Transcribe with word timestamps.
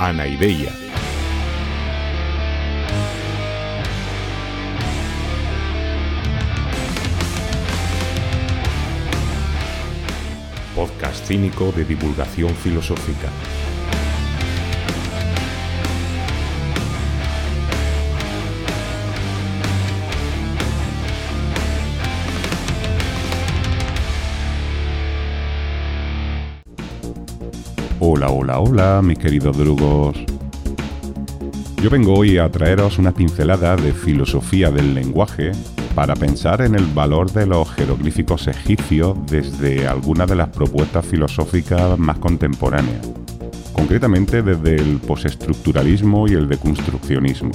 Anaideia. 0.00 0.72
Podcast 10.74 11.26
cínico 11.26 11.70
de 11.72 11.84
divulgación 11.84 12.48
filosófica. 12.54 13.28
Hola, 28.20 28.32
hola, 28.32 28.60
hola, 28.60 29.00
mis 29.02 29.18
queridos 29.18 29.56
drugos. 29.56 30.14
Yo 31.82 31.88
vengo 31.88 32.12
hoy 32.12 32.36
a 32.36 32.50
traeros 32.50 32.98
una 32.98 33.12
pincelada 33.12 33.76
de 33.76 33.94
filosofía 33.94 34.70
del 34.70 34.92
lenguaje 34.92 35.52
para 35.94 36.14
pensar 36.14 36.60
en 36.60 36.74
el 36.74 36.84
valor 36.84 37.32
de 37.32 37.46
los 37.46 37.70
jeroglíficos 37.70 38.46
egipcios 38.46 39.16
desde 39.24 39.88
alguna 39.88 40.26
de 40.26 40.36
las 40.36 40.50
propuestas 40.50 41.06
filosóficas 41.06 41.98
más 41.98 42.18
contemporáneas, 42.18 43.08
concretamente 43.72 44.42
desde 44.42 44.76
el 44.76 44.98
postestructuralismo 44.98 46.28
y 46.28 46.32
el 46.32 46.46
deconstruccionismo, 46.46 47.52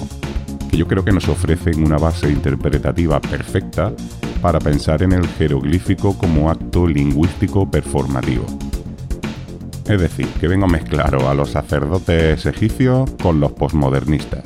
que 0.71 0.77
yo 0.77 0.87
creo 0.87 1.05
que 1.05 1.11
nos 1.11 1.29
ofrecen 1.29 1.83
una 1.83 1.99
base 1.99 2.31
interpretativa 2.31 3.21
perfecta 3.21 3.93
para 4.41 4.57
pensar 4.57 5.03
en 5.03 5.11
el 5.11 5.27
jeroglífico 5.27 6.17
como 6.17 6.49
acto 6.49 6.87
lingüístico 6.87 7.69
performativo. 7.69 8.47
Es 9.87 10.01
decir, 10.01 10.27
que 10.39 10.47
vengo 10.47 10.65
a 10.65 10.69
mezclar 10.69 11.15
a 11.15 11.33
los 11.33 11.51
sacerdotes 11.51 12.45
egipcios 12.45 13.09
con 13.21 13.39
los 13.39 13.51
posmodernistas. 13.51 14.43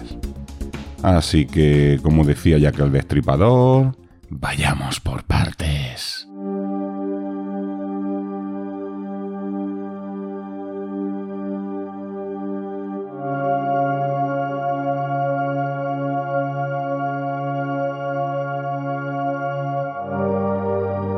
Así 1.01 1.45
que, 1.45 1.99
como 2.03 2.25
decía 2.25 2.71
que 2.71 2.81
el 2.81 2.91
destripador, 2.91 3.95
vayamos 4.29 4.99
por 4.99 5.23
partes. 5.23 5.38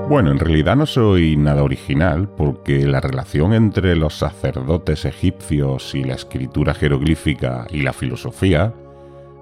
Bueno, 0.10 0.32
en 0.32 0.40
realidad 0.40 0.76
no 0.76 0.86
soy 0.86 1.38
nada 1.38 1.64
original 1.64 2.28
porque 2.28 2.86
la 2.86 3.00
relación 3.00 3.54
entre 3.54 3.96
los 3.96 4.16
sacerdotes 4.16 5.06
egipcios 5.06 5.96
y 5.96 6.04
la 6.04 6.16
escritura 6.16 6.74
jeroglífica 6.74 7.66
y 7.70 7.82
la 7.82 7.94
filosofía 7.94 8.74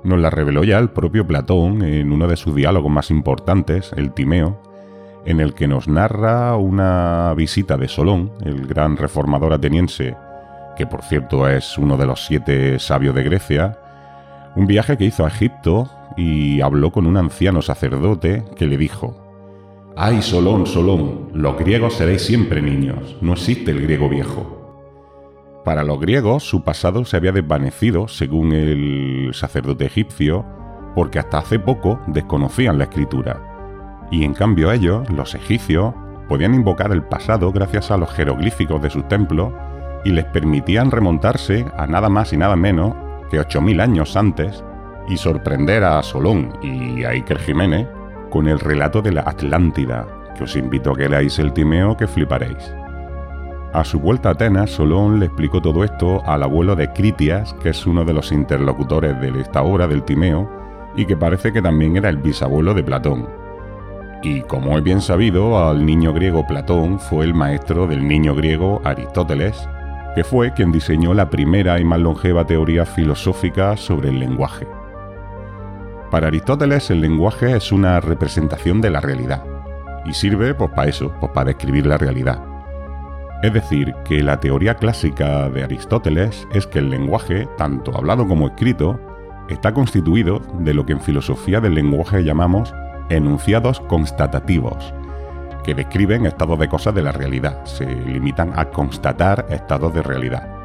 nos 0.04 0.20
la 0.20 0.30
reveló 0.30 0.64
ya 0.64 0.78
el 0.78 0.90
propio 0.90 1.26
Platón 1.26 1.82
en 1.82 2.12
uno 2.12 2.28
de 2.28 2.38
sus 2.38 2.56
diálogos 2.56 2.92
más 2.92 3.10
importantes, 3.12 3.92
el 3.98 4.14
Timeo, 4.14 4.62
en 5.26 5.40
el 5.40 5.54
que 5.54 5.68
nos 5.68 5.88
narra 5.88 6.56
una 6.56 7.34
visita 7.36 7.76
de 7.76 7.88
Solón, 7.88 8.32
el 8.44 8.68
gran 8.68 8.96
reformador 8.96 9.54
ateniense, 9.54 10.16
que 10.78 10.88
por 10.88 11.04
cierto 11.04 11.48
es 11.48 11.78
uno 11.78 11.98
de 11.98 12.06
los 12.06 12.26
siete 12.26 12.80
sabios 12.80 13.16
de 13.16 13.24
Grecia, 13.24 13.78
un 14.56 14.68
viaje 14.68 14.98
que 14.98 15.06
hizo 15.06 15.26
a 15.26 15.30
Egipto 15.30 15.90
y 16.16 16.62
habló 16.62 16.92
con 16.92 17.06
un 17.06 17.18
anciano 17.18 17.62
sacerdote 17.62 18.46
que 18.56 18.68
le 18.68 18.78
dijo, 18.78 19.29
Ay, 20.02 20.22
Solón, 20.22 20.66
Solón, 20.66 21.28
los 21.34 21.58
griegos 21.58 21.96
seréis 21.96 22.22
siempre 22.22 22.62
niños, 22.62 23.18
no 23.20 23.34
existe 23.34 23.72
el 23.72 23.82
griego 23.82 24.08
viejo. 24.08 25.62
Para 25.66 25.84
los 25.84 26.00
griegos, 26.00 26.44
su 26.44 26.64
pasado 26.64 27.04
se 27.04 27.18
había 27.18 27.34
desvanecido, 27.34 28.08
según 28.08 28.54
el 28.54 29.32
sacerdote 29.34 29.88
egipcio, 29.88 30.46
porque 30.96 31.20
hasta 31.20 31.40
hace 31.40 31.60
poco 31.60 32.00
desconocían 32.08 32.78
la 32.78 32.86
escritura. 32.86 34.08
Y 34.10 34.24
en 34.24 34.34
cambio 34.34 34.72
ellos, 34.72 35.10
los 35.10 35.36
egipcios, 35.36 35.94
podían 36.30 36.54
invocar 36.54 36.94
el 36.94 37.04
pasado 37.04 37.52
gracias 37.52 37.92
a 37.92 37.98
los 37.98 38.10
jeroglíficos 38.10 38.82
de 38.82 38.92
sus 38.92 39.06
templos 39.10 39.52
y 40.06 40.12
les 40.12 40.24
permitían 40.24 40.92
remontarse 40.92 41.66
a 41.76 41.88
nada 41.88 42.08
más 42.08 42.32
y 42.32 42.38
nada 42.38 42.56
menos 42.56 42.96
que 43.30 43.42
8.000 43.42 43.82
años 43.82 44.16
antes 44.16 44.64
y 45.10 45.18
sorprender 45.18 45.84
a 45.84 46.02
Solón 46.04 46.54
y 46.64 47.04
a 47.04 47.10
Iker 47.10 47.40
Jiménez 47.40 47.86
con 48.30 48.48
el 48.48 48.60
relato 48.60 49.02
de 49.02 49.12
la 49.12 49.22
Atlántida, 49.22 50.08
que 50.36 50.44
os 50.44 50.56
invito 50.56 50.92
a 50.92 50.96
que 50.96 51.10
leáis 51.10 51.40
el 51.40 51.54
Timeo 51.54 51.98
que 51.98 52.08
fliparéis. 52.08 52.74
A 53.74 53.84
su 53.84 54.00
vuelta 54.00 54.30
a 54.30 54.32
Atenas, 54.32 54.72
Solón 54.72 55.20
le 55.20 55.28
explicó 55.28 55.62
todo 55.62 55.84
esto 55.84 56.24
al 56.26 56.42
abuelo 56.42 56.76
de 56.76 56.92
Critias, 56.92 57.54
que 57.62 57.70
es 57.70 57.86
uno 57.86 58.04
de 58.04 58.14
los 58.14 58.32
interlocutores 58.32 59.20
de 59.22 59.40
esta 59.40 59.62
obra 59.62 59.88
del 59.88 60.04
Timeo, 60.04 60.50
y 60.96 61.06
que 61.06 61.16
parece 61.16 61.54
que 61.54 61.62
también 61.62 61.96
era 61.96 62.10
el 62.10 62.18
bisabuelo 62.18 62.74
de 62.74 62.84
Platón. 62.84 63.28
Y 64.24 64.42
como 64.42 64.78
es 64.78 64.84
bien 64.84 65.02
sabido, 65.02 65.70
al 65.70 65.86
niño 65.86 66.14
griego 66.14 66.48
Platón 66.48 67.00
fue 67.00 67.26
el 67.26 67.34
maestro 67.34 67.86
del 67.86 68.08
niño 68.08 68.34
griego 68.34 68.82
Aristóteles, 68.84 69.70
que 70.16 70.24
fue 70.24 70.52
quien 70.54 70.72
diseñó 70.72 71.14
la 71.14 71.30
primera 71.30 71.80
y 71.80 71.86
más 71.86 72.00
longeva 72.00 72.46
teoría 72.46 72.86
filosófica 72.86 73.78
sobre 73.78 74.10
el 74.10 74.20
lenguaje. 74.20 74.68
Para 76.12 76.28
Aristóteles 76.28 76.90
el 76.90 77.02
lenguaje 77.02 77.56
es 77.56 77.72
una 77.72 78.00
representación 78.00 78.82
de 78.82 78.90
la 78.90 79.00
realidad 79.00 79.44
y 80.06 80.14
sirve 80.14 80.56
pues 80.56 80.72
para 80.72 80.90
eso, 80.90 81.14
pues 81.20 81.32
para 81.34 81.50
describir 81.50 81.86
la 81.86 82.00
realidad. 82.00 82.44
Es 83.44 83.54
decir, 83.54 83.94
que 84.06 84.24
la 84.24 84.40
teoría 84.40 84.76
clásica 84.76 85.50
de 85.50 85.64
Aristóteles 85.64 86.48
es 86.52 86.66
que 86.66 86.80
el 86.80 86.90
lenguaje, 86.90 87.48
tanto 87.58 87.96
hablado 87.96 88.28
como 88.28 88.48
escrito, 88.48 89.00
está 89.50 89.72
constituido 89.72 90.42
de 90.60 90.74
lo 90.74 90.84
que 90.86 90.94
en 90.94 91.00
filosofía 91.00 91.62
del 91.62 91.76
lenguaje 91.76 92.24
llamamos 92.24 92.74
enunciados 93.10 93.80
constatativos, 93.82 94.94
que 95.64 95.76
describen 95.76 96.26
estados 96.26 96.58
de 96.58 96.70
cosas 96.70 96.96
de 96.96 97.04
la 97.04 97.12
realidad, 97.12 97.64
se 97.66 97.86
limitan 97.86 98.52
a 98.56 98.66
constatar 98.72 99.46
estados 99.50 99.94
de 99.94 100.02
realidad. 100.02 100.60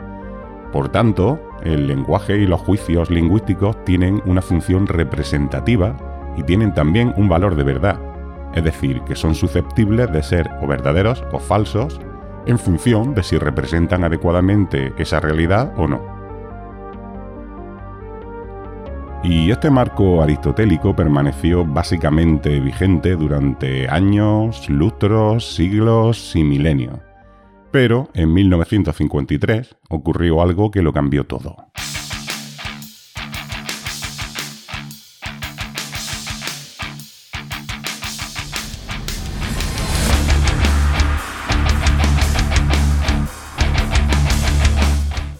Por 0.73 0.89
tanto, 0.89 1.39
el 1.65 1.87
lenguaje 1.87 2.37
y 2.37 2.47
los 2.47 2.61
juicios 2.61 3.11
lingüísticos 3.11 3.83
tienen 3.85 4.23
una 4.27 4.43
función 4.43 4.87
representativa 4.87 5.97
y 6.37 6.43
tienen 6.43 6.75
también 6.75 7.13
un 7.17 7.29
valor 7.29 7.57
de 7.57 7.65
verdad, 7.65 7.99
es 8.55 8.65
decir, 8.65 9.01
que 9.03 9.17
son 9.17 9.35
susceptibles 9.35 10.13
de 10.13 10.23
ser 10.23 10.51
o 10.63 10.67
verdaderos 10.67 11.25
o 11.33 11.39
falsos 11.39 12.01
en 12.47 12.59
función 12.59 13.15
de 13.15 13.23
si 13.23 13.39
representan 13.39 14.05
adecuadamente 14.05 14.93
esa 14.99 15.21
realidad 15.21 15.73
o 15.77 15.89
no. 15.89 16.15
Y 19.23 19.51
este 19.51 19.71
marco 19.71 20.23
aristotélico 20.23 20.95
permaneció 20.95 21.65
básicamente 21.65 22.61
vigente 22.61 23.17
durante 23.17 23.89
años, 23.89 24.69
lustros, 24.69 25.55
siglos 25.55 26.37
y 26.37 26.45
milenios. 26.45 26.99
Pero 27.75 28.09
en 28.15 28.33
1953 28.33 29.75
ocurrió 29.89 30.41
algo 30.41 30.71
que 30.71 30.81
lo 30.81 30.93
cambió 30.93 31.25
todo. 31.25 31.57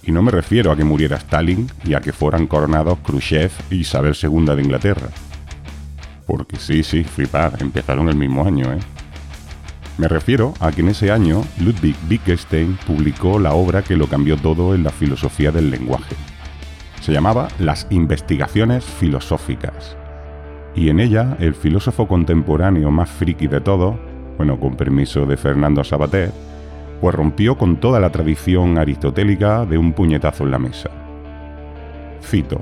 Y 0.03 0.11
no 0.11 0.21
me 0.21 0.33
refiero 0.33 0.73
a 0.73 0.77
que 0.77 0.83
muriera 0.83 1.19
Stalin 1.19 1.71
y 1.85 1.95
a 1.95 2.01
que 2.01 2.13
fueran 2.13 2.49
coronados 2.49 2.99
Khrushchev 2.99 3.53
y 3.71 3.77
Isabel 3.77 4.17
II 4.21 4.57
de 4.57 4.61
Inglaterra. 4.61 5.09
Porque 6.27 6.57
sí, 6.57 6.83
sí, 6.83 7.05
flipar, 7.05 7.59
empezaron 7.61 8.09
el 8.09 8.17
mismo 8.17 8.45
año, 8.45 8.73
¿eh? 8.73 8.94
Me 9.97 10.09
refiero 10.09 10.55
a 10.59 10.73
que 10.73 10.81
en 10.81 10.89
ese 10.89 11.13
año 11.13 11.43
Ludwig 11.61 11.95
Wittgenstein 12.11 12.77
publicó 12.85 13.39
la 13.39 13.53
obra 13.53 13.83
que 13.83 13.97
lo 13.97 14.09
cambió 14.09 14.37
todo 14.37 14.75
en 14.75 14.83
la 14.83 14.91
filosofía 14.91 15.53
del 15.53 15.71
lenguaje. 15.71 16.17
Se 17.01 17.13
llamaba 17.13 17.47
Las 17.61 17.87
investigaciones 17.91 18.85
filosóficas. 18.85 19.97
Y 20.75 20.89
en 20.89 20.99
ella 20.99 21.37
el 21.39 21.55
filósofo 21.55 22.09
contemporáneo 22.09 22.91
más 22.91 23.09
friki 23.09 23.47
de 23.47 23.61
todo, 23.61 24.01
bueno, 24.37 24.59
con 24.59 24.77
permiso 24.77 25.27
de 25.27 25.37
Fernando 25.37 25.85
Sabater, 25.85 26.33
pues 27.01 27.15
rompió 27.15 27.57
con 27.57 27.77
toda 27.77 28.01
la 28.01 28.11
tradición 28.11 28.79
aristotélica 28.79 29.65
de 29.65 29.79
un 29.79 29.93
puñetazo 29.93 30.43
en 30.43 30.51
la 30.51 30.59
mesa. 30.59 30.91
Cito, 32.21 32.61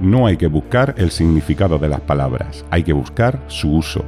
no 0.00 0.26
hay 0.26 0.36
que 0.36 0.48
buscar 0.48 0.96
el 0.98 1.12
significado 1.12 1.78
de 1.78 1.88
las 1.88 2.00
palabras, 2.00 2.64
hay 2.70 2.82
que 2.82 2.92
buscar 2.92 3.40
su 3.46 3.76
uso. 3.76 4.04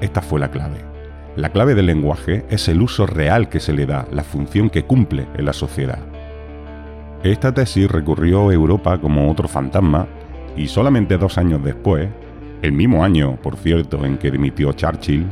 Esta 0.00 0.22
fue 0.22 0.40
la 0.40 0.50
clave. 0.50 0.89
La 1.36 1.50
clave 1.50 1.76
del 1.76 1.86
lenguaje 1.86 2.44
es 2.50 2.68
el 2.68 2.82
uso 2.82 3.06
real 3.06 3.48
que 3.48 3.60
se 3.60 3.72
le 3.72 3.86
da, 3.86 4.06
la 4.10 4.24
función 4.24 4.68
que 4.68 4.84
cumple 4.84 5.28
en 5.36 5.44
la 5.44 5.52
sociedad. 5.52 6.00
Esta 7.22 7.54
tesis 7.54 7.88
recurrió 7.88 8.48
a 8.48 8.52
Europa 8.52 8.98
como 8.98 9.30
otro 9.30 9.46
fantasma 9.46 10.08
y 10.56 10.66
solamente 10.66 11.18
dos 11.18 11.38
años 11.38 11.62
después, 11.62 12.08
el 12.62 12.72
mismo 12.72 13.04
año, 13.04 13.36
por 13.42 13.56
cierto, 13.56 14.04
en 14.04 14.18
que 14.18 14.30
dimitió 14.30 14.72
Churchill, 14.72 15.24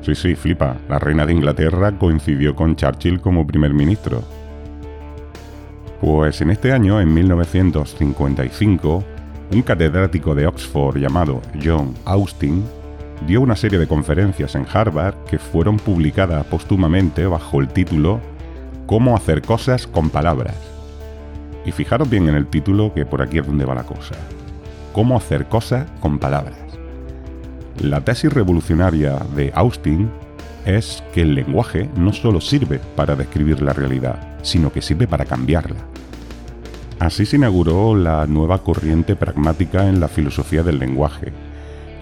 sí, 0.00 0.14
sí, 0.14 0.34
flipa, 0.34 0.76
la 0.88 0.98
reina 0.98 1.26
de 1.26 1.34
Inglaterra 1.34 1.92
coincidió 1.92 2.54
con 2.54 2.74
Churchill 2.74 3.20
como 3.20 3.46
primer 3.46 3.74
ministro. 3.74 4.22
Pues 6.00 6.40
en 6.40 6.50
este 6.50 6.72
año, 6.72 6.98
en 7.00 7.12
1955, 7.12 9.04
un 9.52 9.62
catedrático 9.62 10.34
de 10.34 10.46
Oxford 10.46 10.96
llamado 10.96 11.42
John 11.62 11.94
Austin 12.06 12.64
dio 13.26 13.40
una 13.40 13.56
serie 13.56 13.78
de 13.78 13.86
conferencias 13.86 14.54
en 14.54 14.66
Harvard 14.72 15.14
que 15.28 15.38
fueron 15.38 15.78
publicadas 15.78 16.44
póstumamente 16.46 17.26
bajo 17.26 17.60
el 17.60 17.68
título 17.68 18.20
Cómo 18.86 19.16
hacer 19.16 19.42
cosas 19.42 19.86
con 19.86 20.10
palabras. 20.10 20.56
Y 21.64 21.72
fijaros 21.72 22.08
bien 22.08 22.28
en 22.28 22.34
el 22.34 22.46
título 22.46 22.92
que 22.94 23.06
por 23.06 23.22
aquí 23.22 23.38
es 23.38 23.46
donde 23.46 23.64
va 23.64 23.74
la 23.74 23.84
cosa. 23.84 24.14
Cómo 24.92 25.16
hacer 25.16 25.46
cosas 25.46 25.90
con 26.00 26.18
palabras. 26.18 26.58
La 27.80 28.00
tesis 28.02 28.32
revolucionaria 28.32 29.18
de 29.34 29.52
Austin 29.54 30.08
es 30.64 31.02
que 31.12 31.22
el 31.22 31.34
lenguaje 31.34 31.90
no 31.96 32.12
solo 32.12 32.40
sirve 32.40 32.80
para 32.94 33.16
describir 33.16 33.60
la 33.60 33.72
realidad, 33.72 34.38
sino 34.42 34.72
que 34.72 34.82
sirve 34.82 35.06
para 35.06 35.24
cambiarla. 35.24 35.76
Así 36.98 37.26
se 37.26 37.36
inauguró 37.36 37.94
la 37.94 38.26
nueva 38.26 38.62
corriente 38.62 39.16
pragmática 39.16 39.88
en 39.88 40.00
la 40.00 40.08
filosofía 40.08 40.62
del 40.62 40.78
lenguaje, 40.78 41.32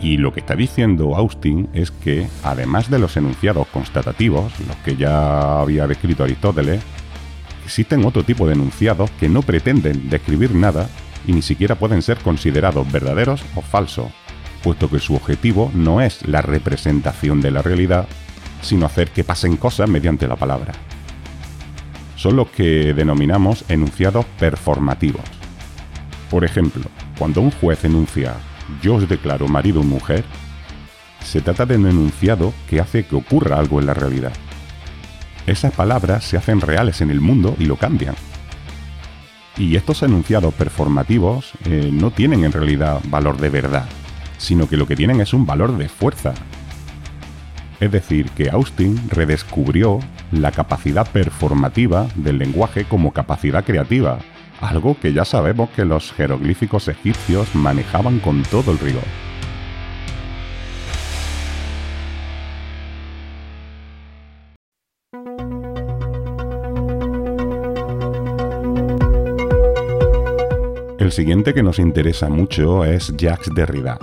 y 0.05 0.19
lo 0.19 0.35
que 0.35 0.41
está 0.41 0.55
diciendo 0.55 1.17
Austin 1.17 1.71
es 1.73 1.91
que, 1.91 2.29
además 2.43 2.91
de 2.91 2.99
los 2.99 3.17
enunciados 3.17 3.67
constatativos, 3.69 4.53
los 4.69 4.77
que 4.85 4.97
ya 4.97 5.61
había 5.61 5.87
descrito 5.87 6.25
Aristóteles, 6.25 6.83
existen 7.65 8.05
otro 8.05 8.23
tipo 8.23 8.47
de 8.47 8.53
enunciados 8.53 9.11
que 9.13 9.31
no 9.31 9.41
pretenden 9.41 10.11
describir 10.11 10.55
nada 10.55 10.91
y 11.27 11.33
ni 11.33 11.41
siquiera 11.41 11.77
pueden 11.77 12.03
ser 12.03 12.19
considerados 12.19 12.93
verdaderos 12.93 13.43
o 13.55 13.63
falsos, 13.63 14.09
puesto 14.63 14.91
que 14.91 14.99
su 14.99 15.15
objetivo 15.15 15.73
no 15.75 16.03
es 16.03 16.29
la 16.29 16.43
representación 16.43 17.41
de 17.41 17.51
la 17.51 17.63
realidad, 17.63 18.07
sino 18.61 18.85
hacer 18.85 19.09
que 19.09 19.25
pasen 19.25 19.57
cosas 19.57 19.89
mediante 19.89 20.29
la 20.29 20.37
palabra. 20.37 20.75
Son 22.17 22.37
los 22.37 22.51
que 22.51 22.93
denominamos 22.93 23.65
enunciados 23.71 24.27
performativos. 24.39 25.25
Por 26.31 26.45
ejemplo, 26.45 26.83
cuando 27.19 27.41
un 27.41 27.51
juez 27.53 27.87
enuncia 27.87 28.35
yo 28.83 28.95
os 28.95 29.09
declaro 29.09 29.49
marido 29.49 29.81
o 29.81 29.85
mujer, 29.85 30.25
se 31.25 31.41
trata 31.41 31.67
de 31.67 31.77
un 31.77 31.87
enunciado 31.87 32.53
que 32.69 32.81
hace 32.81 33.05
que 33.05 33.17
ocurra 33.17 33.59
algo 33.59 33.81
en 33.81 33.87
la 33.87 33.95
realidad. 33.95 34.33
Esas 35.47 35.73
palabras 35.73 36.25
se 36.25 36.37
hacen 36.37 36.61
reales 36.61 37.01
en 37.01 37.11
el 37.11 37.21
mundo 37.21 37.55
y 37.59 37.65
lo 37.67 37.77
cambian. 37.77 38.15
Y 39.57 39.77
estos 39.77 40.03
enunciados 40.03 40.53
performativos 40.55 41.53
eh, 41.65 41.91
no 41.93 42.11
tienen 42.11 42.45
en 42.45 42.53
realidad 42.53 43.01
valor 43.05 43.37
de 43.37 43.51
verdad, 43.51 43.87
sino 44.39 44.69
que 44.69 44.77
lo 44.77 44.87
que 44.87 44.97
tienen 44.97 45.21
es 45.21 45.33
un 45.33 45.47
valor 45.47 45.77
de 45.77 45.89
fuerza. 45.89 46.35
Es 47.79 47.91
decir, 47.93 48.31
que 48.31 48.51
Austin 48.51 48.99
redescubrió 49.11 50.01
la 50.33 50.51
capacidad 50.51 51.09
performativa 51.11 52.09
del 52.15 52.39
lenguaje 52.39 52.85
como 52.85 53.13
capacidad 53.13 53.65
creativa, 53.65 54.19
algo 54.61 54.97
que 54.99 55.13
ya 55.13 55.25
sabemos 55.25 55.71
que 55.71 55.85
los 55.85 56.13
jeroglíficos 56.13 56.89
egipcios 56.89 57.55
manejaban 57.55 58.21
con 58.21 58.43
todo 58.43 58.73
el 58.73 58.79
rigor. 58.79 59.05
El 70.99 71.13
siguiente 71.13 71.53
que 71.53 71.63
nos 71.63 71.79
interesa 71.79 72.31
mucho 72.31 72.85
es 72.85 73.15
Jacques 73.17 73.55
Derrida. 73.55 73.99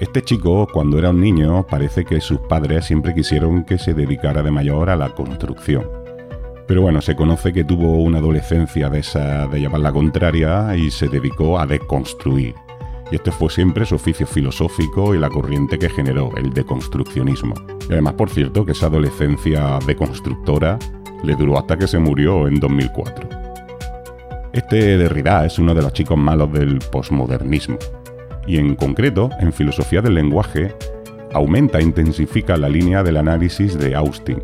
Este 0.00 0.20
chico, 0.20 0.66
cuando 0.66 0.98
era 0.98 1.10
un 1.10 1.20
niño, 1.20 1.64
parece 1.64 2.04
que 2.04 2.20
sus 2.20 2.40
padres 2.40 2.86
siempre 2.86 3.14
quisieron 3.14 3.64
que 3.64 3.78
se 3.78 3.94
dedicara 3.94 4.42
de 4.42 4.50
mayor 4.50 4.90
a 4.90 4.96
la 4.96 5.10
construcción. 5.10 6.03
Pero 6.66 6.80
bueno, 6.80 7.02
se 7.02 7.14
conoce 7.14 7.52
que 7.52 7.64
tuvo 7.64 7.96
una 7.96 8.18
adolescencia 8.18 8.88
de 8.88 9.00
esa 9.00 9.46
de 9.48 9.60
llevar 9.60 9.80
la 9.80 9.92
contraria 9.92 10.74
y 10.76 10.90
se 10.90 11.08
dedicó 11.08 11.58
a 11.58 11.66
deconstruir. 11.66 12.54
Y 13.12 13.16
este 13.16 13.30
fue 13.30 13.50
siempre 13.50 13.84
su 13.84 13.96
oficio 13.96 14.26
filosófico 14.26 15.14
y 15.14 15.18
la 15.18 15.28
corriente 15.28 15.78
que 15.78 15.90
generó, 15.90 16.30
el 16.36 16.54
deconstruccionismo. 16.54 17.54
Y 17.88 17.92
además, 17.92 18.14
por 18.14 18.30
cierto, 18.30 18.64
que 18.64 18.72
esa 18.72 18.86
adolescencia 18.86 19.78
deconstructora 19.86 20.78
le 21.22 21.34
duró 21.34 21.58
hasta 21.58 21.76
que 21.76 21.86
se 21.86 21.98
murió 21.98 22.48
en 22.48 22.58
2004. 22.58 23.28
Este 24.54 24.96
Derrida 24.96 25.44
es 25.44 25.58
uno 25.58 25.74
de 25.74 25.82
los 25.82 25.92
chicos 25.92 26.16
malos 26.16 26.52
del 26.52 26.78
posmodernismo. 26.78 27.76
Y 28.46 28.58
en 28.58 28.74
concreto, 28.74 29.30
en 29.38 29.52
filosofía 29.52 30.00
del 30.00 30.14
lenguaje, 30.14 30.74
aumenta 31.32 31.78
e 31.78 31.82
intensifica 31.82 32.56
la 32.56 32.68
línea 32.68 33.02
del 33.02 33.16
análisis 33.16 33.78
de 33.78 33.94
Austin, 33.94 34.40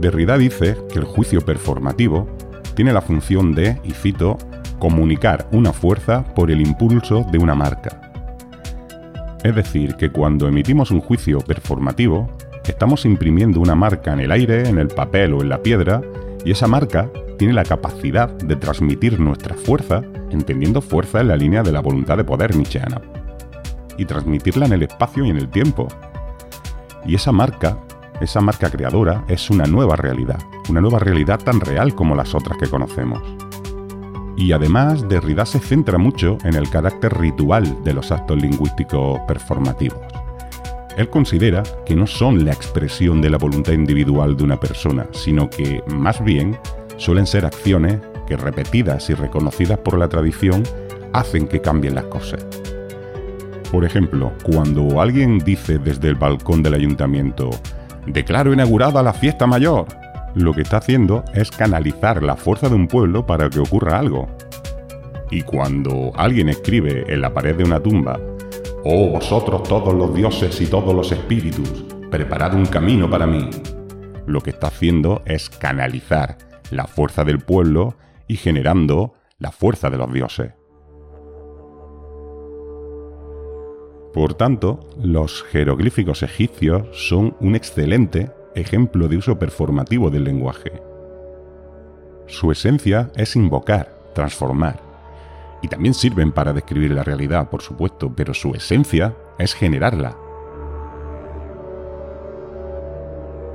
Derrida 0.00 0.38
dice 0.38 0.76
que 0.92 1.00
el 1.00 1.04
juicio 1.04 1.40
performativo 1.40 2.28
tiene 2.74 2.92
la 2.92 3.00
función 3.00 3.54
de, 3.54 3.80
y 3.82 3.90
cito, 3.90 4.38
comunicar 4.78 5.48
una 5.50 5.72
fuerza 5.72 6.24
por 6.34 6.52
el 6.52 6.60
impulso 6.60 7.26
de 7.32 7.38
una 7.38 7.56
marca. 7.56 8.00
Es 9.42 9.54
decir, 9.54 9.96
que 9.96 10.10
cuando 10.10 10.46
emitimos 10.46 10.92
un 10.92 11.00
juicio 11.00 11.40
performativo, 11.40 12.30
estamos 12.64 13.04
imprimiendo 13.04 13.60
una 13.60 13.74
marca 13.74 14.12
en 14.12 14.20
el 14.20 14.30
aire, 14.30 14.68
en 14.68 14.78
el 14.78 14.88
papel 14.88 15.34
o 15.34 15.42
en 15.42 15.48
la 15.48 15.62
piedra, 15.62 16.00
y 16.44 16.52
esa 16.52 16.68
marca 16.68 17.10
tiene 17.36 17.54
la 17.54 17.64
capacidad 17.64 18.28
de 18.28 18.54
transmitir 18.54 19.18
nuestra 19.18 19.56
fuerza, 19.56 20.02
entendiendo 20.30 20.80
fuerza 20.80 21.20
en 21.20 21.28
la 21.28 21.36
línea 21.36 21.62
de 21.64 21.72
la 21.72 21.80
voluntad 21.80 22.16
de 22.16 22.24
poder 22.24 22.54
nietzscheana, 22.54 23.00
y 23.96 24.04
transmitirla 24.04 24.66
en 24.66 24.74
el 24.74 24.84
espacio 24.84 25.24
y 25.24 25.30
en 25.30 25.38
el 25.38 25.48
tiempo. 25.48 25.88
Y 27.04 27.16
esa 27.16 27.32
marca 27.32 27.78
esa 28.20 28.40
marca 28.40 28.70
creadora 28.70 29.24
es 29.28 29.48
una 29.50 29.64
nueva 29.64 29.96
realidad, 29.96 30.40
una 30.68 30.80
nueva 30.80 30.98
realidad 30.98 31.38
tan 31.38 31.60
real 31.60 31.94
como 31.94 32.16
las 32.16 32.34
otras 32.34 32.58
que 32.58 32.68
conocemos. 32.68 33.22
Y 34.36 34.52
además, 34.52 35.08
Derrida 35.08 35.46
se 35.46 35.58
centra 35.58 35.98
mucho 35.98 36.38
en 36.44 36.54
el 36.54 36.70
carácter 36.70 37.16
ritual 37.18 37.82
de 37.84 37.92
los 37.92 38.12
actos 38.12 38.40
lingüísticos 38.40 39.20
performativos. 39.26 39.98
Él 40.96 41.08
considera 41.10 41.62
que 41.86 41.94
no 41.94 42.06
son 42.06 42.44
la 42.44 42.52
expresión 42.52 43.20
de 43.20 43.30
la 43.30 43.38
voluntad 43.38 43.72
individual 43.72 44.36
de 44.36 44.44
una 44.44 44.58
persona, 44.58 45.06
sino 45.12 45.48
que, 45.48 45.82
más 45.88 46.22
bien, 46.24 46.58
suelen 46.96 47.26
ser 47.26 47.46
acciones 47.46 47.98
que, 48.26 48.36
repetidas 48.36 49.08
y 49.10 49.14
reconocidas 49.14 49.78
por 49.78 49.98
la 49.98 50.08
tradición, 50.08 50.62
hacen 51.12 51.46
que 51.46 51.60
cambien 51.60 51.94
las 51.94 52.04
cosas. 52.04 52.44
Por 53.70 53.84
ejemplo, 53.84 54.32
cuando 54.44 55.00
alguien 55.00 55.38
dice 55.38 55.78
desde 55.78 56.08
el 56.08 56.14
balcón 56.14 56.62
del 56.62 56.74
ayuntamiento, 56.74 57.50
declaro 58.12 58.52
inaugurada 58.52 59.02
la 59.02 59.12
fiesta 59.12 59.46
mayor. 59.46 59.86
Lo 60.34 60.52
que 60.52 60.62
está 60.62 60.78
haciendo 60.78 61.24
es 61.34 61.50
canalizar 61.50 62.22
la 62.22 62.36
fuerza 62.36 62.68
de 62.68 62.74
un 62.74 62.88
pueblo 62.88 63.26
para 63.26 63.48
que 63.50 63.60
ocurra 63.60 63.98
algo. 63.98 64.28
Y 65.30 65.42
cuando 65.42 66.12
alguien 66.16 66.48
escribe 66.48 67.04
en 67.12 67.20
la 67.20 67.34
pared 67.34 67.56
de 67.56 67.64
una 67.64 67.80
tumba, 67.80 68.18
Oh 68.84 69.08
vosotros 69.08 69.64
todos 69.64 69.92
los 69.94 70.14
dioses 70.14 70.60
y 70.60 70.66
todos 70.66 70.94
los 70.94 71.12
espíritus, 71.12 71.84
preparad 72.10 72.54
un 72.54 72.66
camino 72.66 73.10
para 73.10 73.26
mí, 73.26 73.50
lo 74.26 74.40
que 74.40 74.50
está 74.50 74.68
haciendo 74.68 75.22
es 75.24 75.50
canalizar 75.50 76.38
la 76.70 76.86
fuerza 76.86 77.24
del 77.24 77.40
pueblo 77.40 77.96
y 78.28 78.36
generando 78.36 79.14
la 79.38 79.50
fuerza 79.50 79.90
de 79.90 79.96
los 79.96 80.12
dioses. 80.12 80.52
Por 84.18 84.34
tanto, 84.34 84.80
los 85.00 85.44
jeroglíficos 85.44 86.24
egipcios 86.24 86.88
son 86.90 87.36
un 87.38 87.54
excelente 87.54 88.32
ejemplo 88.56 89.06
de 89.06 89.16
uso 89.16 89.38
performativo 89.38 90.10
del 90.10 90.24
lenguaje. 90.24 90.82
Su 92.26 92.50
esencia 92.50 93.12
es 93.14 93.36
invocar, 93.36 93.96
transformar. 94.16 94.80
Y 95.62 95.68
también 95.68 95.94
sirven 95.94 96.32
para 96.32 96.52
describir 96.52 96.90
la 96.90 97.04
realidad, 97.04 97.48
por 97.48 97.62
supuesto, 97.62 98.12
pero 98.12 98.34
su 98.34 98.56
esencia 98.56 99.14
es 99.38 99.54
generarla. 99.54 100.16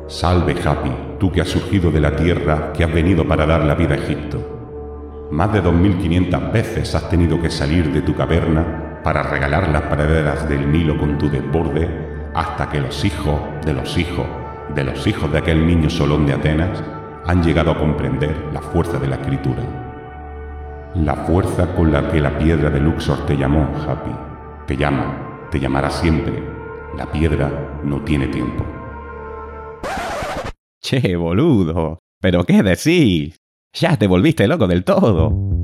Salve 0.08 0.56
Happy, 0.64 0.92
tú 1.20 1.30
que 1.30 1.42
has 1.42 1.50
surgido 1.50 1.92
de 1.92 2.00
la 2.00 2.16
tierra, 2.16 2.72
que 2.72 2.86
has 2.86 2.94
venido 2.94 3.28
para 3.28 3.46
dar 3.46 3.66
la 3.66 3.76
vida 3.76 3.96
a 3.96 3.98
Egipto. 3.98 5.28
Más 5.30 5.52
de 5.52 5.62
2.500 5.62 6.54
veces 6.54 6.96
has 6.96 7.10
tenido 7.10 7.42
que 7.42 7.50
salir 7.50 7.92
de 7.92 8.02
tu 8.02 8.16
caverna 8.16 8.83
para 9.04 9.24
regalar 9.24 9.70
las 9.70 9.84
praderas 9.84 10.48
del 10.48 10.72
Nilo 10.72 10.98
con 10.98 11.18
tu 11.18 11.30
desborde 11.30 11.90
hasta 12.34 12.70
que 12.70 12.80
los 12.80 13.04
hijos 13.06 13.40
de 13.66 13.74
los 13.74 13.98
hijos 13.98 14.26
de 14.76 14.84
los 14.84 15.06
hijos 15.06 15.32
de 15.32 15.38
aquel 15.38 15.66
niño 15.66 15.90
solón 15.90 16.26
de 16.26 16.34
Atenas 16.34 16.84
han 17.26 17.44
llegado 17.44 17.72
a 17.72 17.78
comprender 17.78 18.50
la 18.52 18.62
fuerza 18.62 18.98
de 19.00 19.08
la 19.08 19.16
escritura. 19.16 19.62
La 20.96 21.16
fuerza 21.16 21.74
con 21.76 21.92
la 21.92 22.10
que 22.10 22.20
la 22.20 22.38
piedra 22.38 22.70
de 22.70 22.80
Luxor 22.80 23.26
te 23.26 23.38
llamó, 23.38 23.70
Happy. 23.88 24.12
Te 24.68 24.78
llama, 24.78 25.48
te 25.52 25.60
llamará 25.60 25.90
siempre. 25.90 26.44
La 26.98 27.12
piedra 27.12 27.80
no 27.84 28.02
tiene 28.02 28.28
tiempo. 28.28 28.66
Che, 30.82 31.16
boludo. 31.16 32.00
¿Pero 32.20 32.44
qué 32.44 32.62
decís? 32.62 33.38
Ya 33.74 33.98
te 33.98 34.08
volviste 34.08 34.48
loco 34.48 34.68
del 34.68 34.84
todo. 34.84 35.63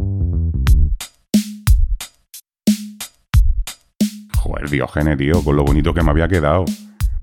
El 4.58 4.70
Diógenes, 4.70 5.18
tío, 5.18 5.44
con 5.44 5.56
lo 5.56 5.63
bonito 5.63 5.94
que 5.94 6.01
me 6.01 6.12
había 6.12 6.27
quedado. 6.27 6.65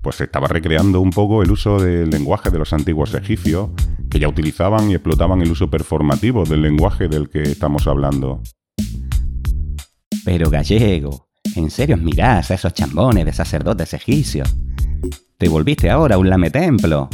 Pues 0.01 0.21
estaba 0.21 0.47
recreando 0.47 1.01
un 1.01 1.09
poco 1.09 1.43
el 1.43 1.51
uso 1.51 1.79
del 1.79 2.09
lenguaje 2.09 2.49
de 2.49 2.59
los 2.59 2.71
antiguos 2.73 3.13
egipcios, 3.13 3.69
que 4.09 4.19
ya 4.19 4.27
utilizaban 4.27 4.89
y 4.89 4.93
explotaban 4.93 5.41
el 5.41 5.51
uso 5.51 5.69
performativo 5.69 6.45
del 6.45 6.61
lenguaje 6.61 7.07
del 7.07 7.29
que 7.29 7.41
estamos 7.41 7.87
hablando. 7.87 8.41
Pero 10.23 10.49
gallego, 10.49 11.27
¿en 11.55 11.71
serio 11.71 11.97
mirás 11.97 12.51
a 12.51 12.55
esos 12.55 12.73
chambones 12.73 13.25
de 13.25 13.33
sacerdotes 13.33 13.93
egipcios? 13.93 14.55
Te 15.37 15.49
volviste 15.49 15.89
ahora 15.89 16.17
un 16.17 16.29
lametemplo. 16.29 17.09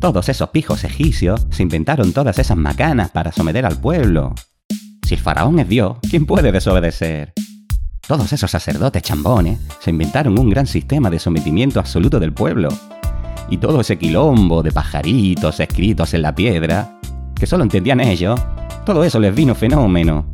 Todos 0.00 0.28
esos 0.28 0.50
pijos 0.50 0.84
egipcios 0.84 1.46
se 1.50 1.62
inventaron 1.62 2.12
todas 2.12 2.38
esas 2.38 2.56
macanas 2.56 3.10
para 3.10 3.32
someter 3.32 3.64
al 3.66 3.80
pueblo. 3.80 4.34
Si 5.06 5.14
el 5.14 5.20
faraón 5.20 5.58
es 5.58 5.68
Dios, 5.68 5.98
¿quién 6.08 6.26
puede 6.26 6.52
desobedecer? 6.52 7.32
Todos 8.06 8.32
esos 8.32 8.50
sacerdotes 8.50 9.00
chambones 9.00 9.60
se 9.78 9.90
inventaron 9.90 10.36
un 10.36 10.50
gran 10.50 10.66
sistema 10.66 11.08
de 11.08 11.20
sometimiento 11.20 11.78
absoluto 11.78 12.18
del 12.18 12.32
pueblo. 12.32 12.68
Y 13.48 13.58
todo 13.58 13.80
ese 13.80 13.96
quilombo 13.96 14.60
de 14.62 14.72
pajaritos 14.72 15.60
escritos 15.60 16.12
en 16.12 16.22
la 16.22 16.34
piedra, 16.34 16.98
que 17.34 17.46
solo 17.46 17.62
entendían 17.62 18.00
ellos, 18.00 18.40
todo 18.84 19.04
eso 19.04 19.20
les 19.20 19.32
vino 19.32 19.54
fenómeno. 19.54 20.26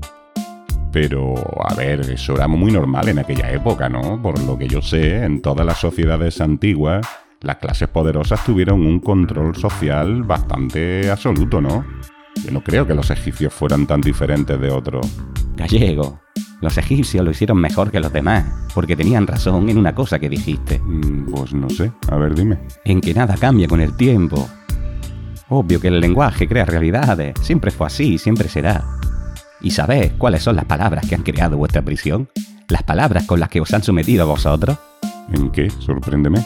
Pero, 0.92 1.34
a 1.62 1.74
ver, 1.74 2.00
eso 2.10 2.36
era 2.36 2.48
muy 2.48 2.72
normal 2.72 3.10
en 3.10 3.18
aquella 3.18 3.52
época, 3.52 3.90
¿no? 3.90 4.20
Por 4.22 4.42
lo 4.44 4.56
que 4.56 4.66
yo 4.66 4.80
sé, 4.80 5.22
en 5.22 5.42
todas 5.42 5.66
las 5.66 5.76
sociedades 5.76 6.40
antiguas, 6.40 7.06
las 7.42 7.56
clases 7.56 7.88
poderosas 7.88 8.42
tuvieron 8.44 8.86
un 8.86 8.98
control 8.98 9.54
social 9.54 10.22
bastante 10.22 11.10
absoluto, 11.10 11.60
¿no? 11.60 11.84
Yo 12.42 12.50
no 12.50 12.64
creo 12.64 12.86
que 12.86 12.94
los 12.94 13.10
egipcios 13.10 13.52
fueran 13.52 13.86
tan 13.86 14.00
diferentes 14.00 14.58
de 14.58 14.70
otros. 14.70 15.06
Gallego, 15.54 16.20
los 16.60 16.76
egipcios 16.78 17.24
lo 17.24 17.30
hicieron 17.30 17.58
mejor 17.58 17.90
que 17.90 18.00
los 18.00 18.12
demás, 18.12 18.44
porque 18.74 18.96
tenían 18.96 19.26
razón 19.26 19.68
en 19.68 19.78
una 19.78 19.94
cosa 19.94 20.18
que 20.18 20.28
dijiste. 20.28 20.80
Mm, 20.80 21.30
Pues 21.30 21.54
no 21.54 21.70
sé, 21.70 21.92
a 22.10 22.16
ver, 22.16 22.34
dime. 22.34 22.58
En 22.84 23.00
que 23.00 23.14
nada 23.14 23.36
cambia 23.36 23.68
con 23.68 23.80
el 23.80 23.96
tiempo. 23.96 24.48
Obvio 25.48 25.80
que 25.80 25.88
el 25.88 26.00
lenguaje 26.00 26.46
crea 26.48 26.64
realidades, 26.64 27.34
siempre 27.40 27.70
fue 27.70 27.86
así, 27.86 28.18
siempre 28.18 28.48
será. 28.48 28.84
¿Y 29.60 29.70
sabéis 29.70 30.12
cuáles 30.18 30.42
son 30.42 30.56
las 30.56 30.66
palabras 30.66 31.06
que 31.08 31.14
han 31.14 31.22
creado 31.22 31.56
vuestra 31.56 31.82
prisión? 31.82 32.28
Las 32.68 32.82
palabras 32.82 33.24
con 33.24 33.40
las 33.40 33.48
que 33.48 33.60
os 33.60 33.72
han 33.72 33.82
sometido 33.82 34.24
a 34.24 34.26
vosotros. 34.26 34.76
¿En 35.32 35.50
qué? 35.50 35.70
Sorpréndeme. 35.70 36.44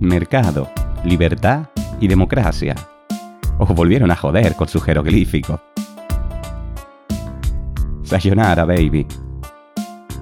Mercado, 0.00 0.70
libertad 1.04 1.66
y 2.00 2.08
democracia. 2.08 2.74
Os 3.58 3.68
volvieron 3.74 4.10
a 4.10 4.16
joder 4.16 4.54
con 4.54 4.68
sus 4.68 4.82
jeroglíficos. 4.82 5.60
Sayonara, 8.12 8.66
baby. 8.66 9.06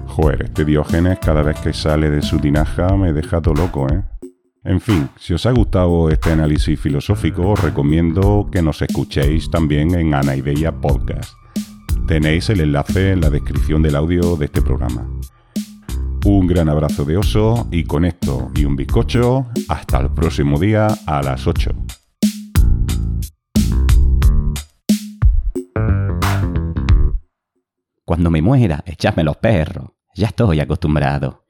Joder, 0.07 0.43
este 0.43 0.63
Diógenes 0.63 1.19
cada 1.19 1.43
vez 1.43 1.59
que 1.59 1.73
sale 1.73 2.09
de 2.09 2.21
su 2.21 2.39
tinaja 2.39 2.95
me 2.95 3.11
deja 3.11 3.41
todo 3.41 3.53
loco, 3.53 3.85
¿eh? 3.91 4.01
En 4.63 4.79
fin, 4.79 5.09
si 5.19 5.33
os 5.33 5.45
ha 5.45 5.51
gustado 5.51 6.09
este 6.09 6.31
análisis 6.31 6.79
filosófico, 6.79 7.49
os 7.49 7.61
recomiendo 7.61 8.47
que 8.49 8.61
nos 8.61 8.81
escuchéis 8.81 9.51
también 9.51 9.93
en 9.93 10.13
Anaideia 10.13 10.71
Podcast. 10.71 11.33
Tenéis 12.07 12.49
el 12.49 12.61
enlace 12.61 13.11
en 13.11 13.19
la 13.19 13.29
descripción 13.29 13.81
del 13.81 13.97
audio 13.97 14.37
de 14.37 14.45
este 14.45 14.61
programa. 14.61 15.05
Un 16.23 16.47
gran 16.47 16.69
abrazo 16.69 17.03
de 17.03 17.17
oso 17.17 17.67
y 17.71 17.83
con 17.83 18.05
esto 18.05 18.51
y 18.55 18.63
un 18.63 18.77
bizcocho, 18.77 19.47
hasta 19.67 19.99
el 19.99 20.11
próximo 20.11 20.57
día 20.57 20.87
a 21.07 21.21
las 21.21 21.45
8. 21.45 22.00
Cuando 28.11 28.29
me 28.29 28.41
muera, 28.41 28.83
echadme 28.85 29.23
los 29.23 29.37
perros. 29.37 29.91
Ya 30.15 30.27
estoy 30.27 30.59
acostumbrado. 30.59 31.40